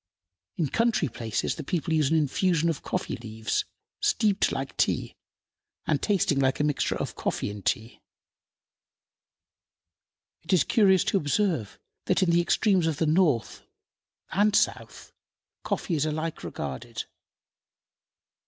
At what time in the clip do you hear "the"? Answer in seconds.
1.53-1.63, 12.31-12.41, 12.97-13.05